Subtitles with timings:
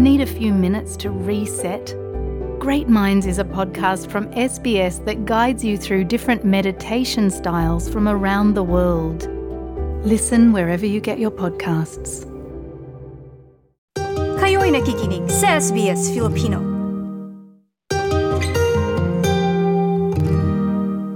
[0.00, 1.92] Need a few minutes to reset?
[2.56, 8.08] Great Minds is a podcast from SBS that guides you through different meditation styles from
[8.08, 9.28] around the world.
[10.00, 12.24] Listen wherever you get your podcasts.
[14.40, 16.64] Kayo'y nakikinig sa SBS Filipino.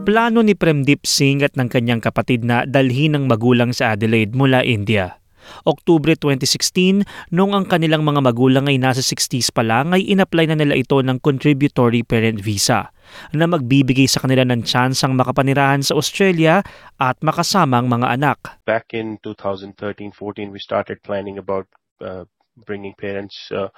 [0.04, 4.60] Plano ni Premdeep Singh at ng kanyang kapatid na dalhin ng magulang sa Adelaide mula
[4.60, 5.23] India.
[5.66, 10.58] Oktubre 2016, noong ang kanilang mga magulang ay nasa 60s pa lang ay inapply na
[10.58, 12.94] nila ito ng Contributory Parent Visa
[13.32, 16.64] na magbibigay sa kanila ng tsansang makapanirahan sa Australia
[16.96, 18.38] at makasamang mga anak.
[18.64, 21.68] Back in 2013-14, we started planning about
[22.00, 22.24] uh,
[22.64, 23.68] bringing parents uh,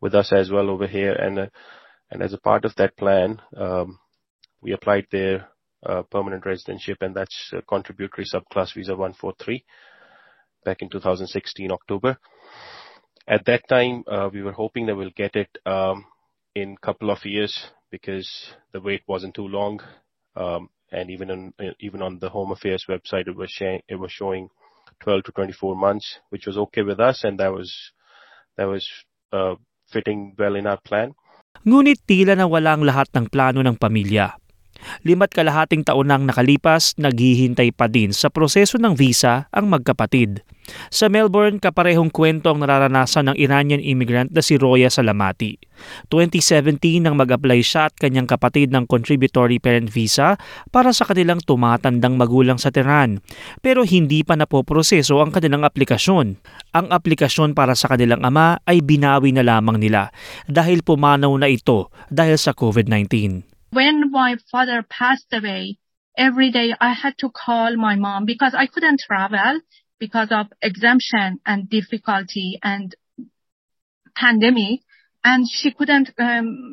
[0.00, 1.48] with us as well over here, and uh,
[2.10, 3.98] and as a part of that plan, um,
[4.62, 5.48] we applied their
[5.84, 9.64] uh, permanent residentship, and that's uh, contributory subclass visa 143
[10.66, 12.18] back in 2016 October.
[13.26, 16.04] At that time, uh, we were hoping that we'll get it um,
[16.54, 17.54] in couple of years
[17.90, 18.28] because
[18.74, 19.80] the wait wasn't too long,
[20.34, 24.12] um, and even on even on the Home Affairs website, it was showing it was
[24.12, 24.50] showing
[25.00, 27.70] 12 to 24 months, which was okay with us, and that was
[29.32, 29.54] uh,
[29.90, 31.14] fitting well in our plan.
[31.66, 34.38] Ngunit tila na wala ang lahat ng plano ng pamilya.
[35.06, 40.42] Limat kalahating taon nang nakalipas, naghihintay pa din sa proseso ng visa ang magkapatid.
[40.90, 45.58] Sa Melbourne, kaparehong kwento ang nararanasan ng Iranian immigrant na si Roya Salamati.
[46.10, 50.40] 2017 nang mag-apply siya at kanyang kapatid ng contributory parent visa
[50.72, 53.22] para sa kanilang tumatandang magulang sa Tehran.
[53.62, 56.26] Pero hindi pa napoproseso ang kanilang aplikasyon.
[56.74, 60.10] Ang aplikasyon para sa kanilang ama ay binawi na lamang nila
[60.50, 63.55] dahil pumanaw na ito dahil sa COVID-19.
[63.76, 65.78] When my father passed away,
[66.16, 69.60] every day I had to call my mom because I couldn't travel
[69.98, 72.94] because of exemption and difficulty and
[74.14, 74.80] pandemic.
[75.22, 76.72] And she couldn't, um,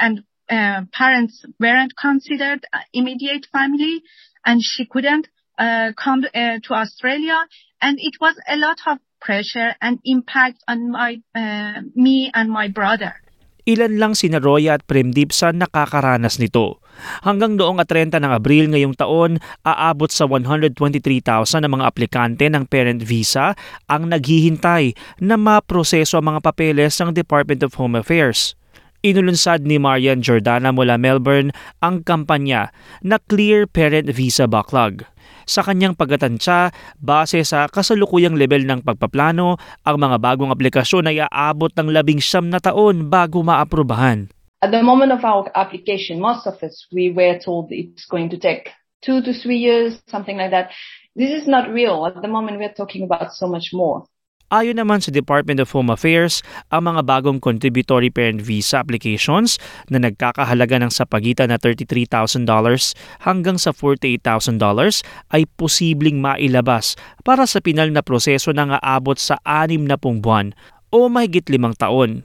[0.00, 4.02] and uh, parents weren't considered immediate family
[4.44, 7.38] and she couldn't uh, come uh, to Australia.
[7.80, 12.66] And it was a lot of pressure and impact on my, uh, me and my
[12.66, 13.14] brother.
[13.62, 16.82] Ilan lang sina Roya at Premdeep sa nakakaranas nito.
[17.22, 22.98] Hanggang noong 30 ng Abril ngayong taon, aabot sa 123,000 na mga aplikante ng parent
[22.98, 23.54] visa
[23.86, 28.58] ang naghihintay na maproseso ang mga papeles ng Department of Home Affairs.
[29.02, 35.06] Inulunsad ni Marian Jordana mula Melbourne ang kampanya na Clear Parent Visa Backlog.
[35.46, 36.70] Sa kanyang pagkatansya,
[37.02, 42.46] base sa kasalukuyang level ng pagpaplano, ang mga bagong aplikasyon ay aabot ng labing siyam
[42.46, 44.30] na taon bago maaprubahan.
[44.62, 48.38] At the moment of our application, most of us, we were told it's going to
[48.38, 48.70] take
[49.02, 50.70] two to three years, something like that.
[51.18, 52.06] This is not real.
[52.06, 54.06] At the moment, we're talking about so much more.
[54.52, 59.56] Ayon naman sa Department of Home Affairs, ang mga bagong contributory parent visa applications
[59.88, 62.44] na nagkakahalaga ng sa pagitan na $33,000
[63.24, 64.60] hanggang sa $48,000
[65.32, 70.52] ay posibleng mailabas para sa pinal na proseso na aabot sa anim na pung buwan
[70.92, 72.20] o mahigit limang taon.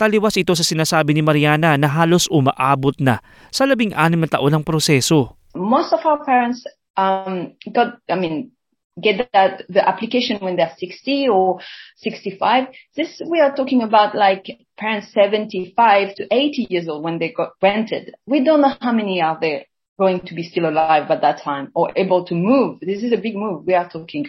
[0.00, 3.20] Taliwas ito sa sinasabi ni Mariana na halos umaabot na
[3.52, 5.36] sa labing anim na taon ng proseso.
[5.52, 6.64] Most of our parents
[6.96, 8.56] um, got, I mean,
[9.00, 11.60] get that the application when they're 60 or
[11.96, 12.68] 65.
[12.96, 17.52] This we are talking about like parents 75 to 80 years old when they got
[17.62, 18.14] rented.
[18.26, 19.64] We don't know how many are there
[19.98, 22.78] going to be still alive at that time or able to move.
[22.80, 24.26] This is a big move we are talking.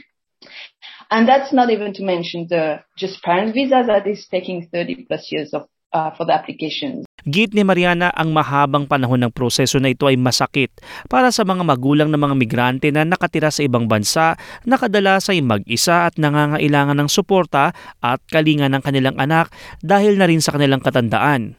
[1.11, 5.31] And that's not even to mention the just parent visa that is taking 30 plus
[5.31, 7.05] years of uh, for the applications.
[7.27, 10.71] Git ni Mariana ang mahabang panahon ng proseso na ito ay masakit
[11.11, 15.43] para sa mga magulang ng mga migrante na nakatira sa ibang bansa na kadalas ay
[15.43, 19.51] mag-isa at nangangailangan ng suporta at kalinga ng kanilang anak
[19.83, 21.58] dahil na rin sa kanilang katandaan.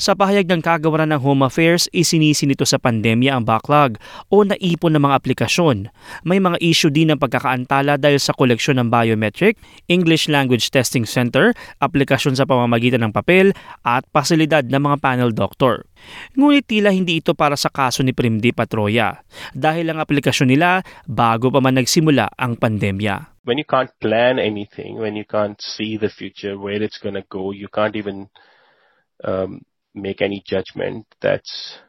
[0.00, 4.00] Sa pahayag ng kagawaran ng Home Affairs, isinisi nito sa pandemya ang backlog
[4.32, 5.92] o naipon ng mga aplikasyon.
[6.24, 9.60] May mga issue din ng pagkakaantala dahil sa koleksyon ng biometric,
[9.90, 11.52] English Language Testing Center,
[11.84, 13.52] aplikasyon sa pamamagitan ng papel
[13.84, 15.84] at pasilidad ng mga panel doctor.
[16.38, 19.20] Ngunit tila hindi ito para sa kaso ni Primdi Patroya
[19.52, 23.36] dahil ang aplikasyon nila bago pa man nagsimula ang pandemya.
[23.48, 27.50] When you can't plan anything, when you can't see the future, where it's to go,
[27.50, 28.28] you can't even
[29.94, 31.06] make any judgment.
[31.20, 31.80] That's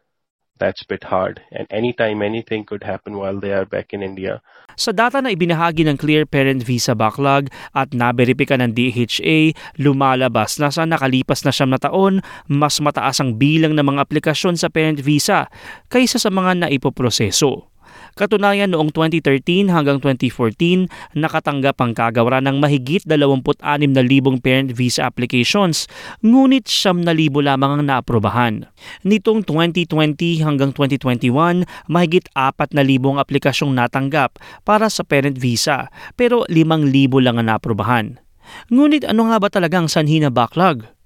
[0.60, 1.40] that's a bit hard.
[1.56, 4.44] And anytime anything could happen while they are back in India.
[4.76, 10.70] Sa data na ibinahagi ng Clear Parent Visa Backlog at naberipika ng DHA, lumalabas na
[10.70, 12.20] sa nakalipas na siyam na taon,
[12.52, 15.48] mas mataas ang bilang ng mga aplikasyon sa parent visa
[15.88, 17.69] kaysa sa mga naipoproseso.
[18.18, 25.86] Katunayan noong 2013 hanggang 2014, nakatanggap ang kagawaran ng mahigit 26,000 parent visa applications,
[26.26, 27.06] ngunit 9,000
[27.46, 28.70] lamang ang naaprobahan.
[29.06, 37.38] Nitong 2020 hanggang 2021, mahigit 4,000 aplikasyong natanggap para sa parent visa, pero 5,000 lang
[37.38, 38.22] ang naaprobahan.
[38.74, 40.99] Ngunit ano nga ba talagang sanhi na backlog?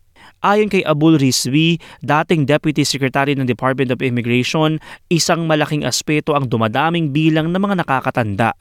[0.44, 4.76] Ayon kay Abul Rizvi, dating Deputy Secretary ng Department of Immigration,
[5.08, 8.52] isang malaking aspeto ang dumadaming bilang ng mga nakakatanda.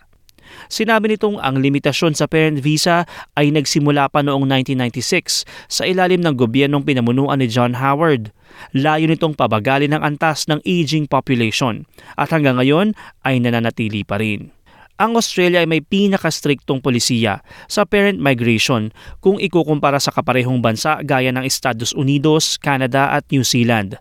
[0.71, 3.03] Sinabi nitong ang limitasyon sa parent visa
[3.35, 8.31] ay nagsimula pa noong 1996 sa ilalim ng gobyernong pinamunuan ni John Howard.
[8.71, 11.83] Layo nitong pabagali ng antas ng aging population
[12.15, 12.95] at hanggang ngayon
[13.27, 14.55] ay nananatili pa rin
[15.03, 21.35] ang Australia ay may pinakastriktong polisiya sa parent migration kung ikukumpara sa kaparehong bansa gaya
[21.35, 23.99] ng Estados Unidos, Canada at New Zealand.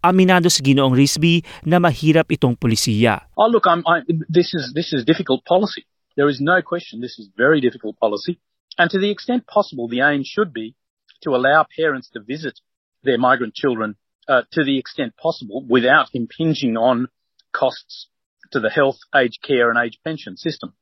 [0.00, 3.28] Aminado si Ginoong Risby na mahirap itong polisiya.
[3.36, 4.02] Oh, look, I'm, I,
[4.32, 5.84] this is this is difficult policy.
[6.16, 8.40] There is no question this is very difficult policy,
[8.80, 10.74] and to the extent possible, the aim should be
[11.22, 12.58] to allow parents to visit
[13.06, 13.94] their migrant children
[14.26, 17.06] uh, to the extent possible without impinging on
[17.54, 18.09] costs
[18.52, 20.74] to the health, aged care and aged pension system.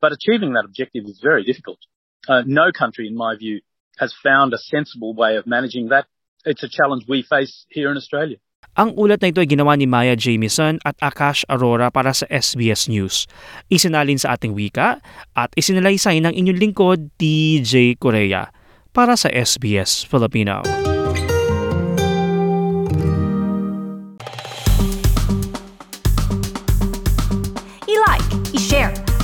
[0.00, 1.78] But achieving that objective is very difficult.
[2.28, 3.60] Uh, no country, in my view,
[3.98, 6.06] has found a sensible way of managing that.
[6.44, 8.36] It's a challenge we face here in Australia.
[8.76, 12.92] Ang ulat na ito ay ginawa ni Maya Jamieson at Akash Arora para sa SBS
[12.92, 13.24] News.
[13.72, 15.00] Isinalin sa ating wika
[15.32, 18.52] at isinalaysay ng inyong lingkod, TJ Korea,
[18.92, 20.60] para sa SBS Filipino.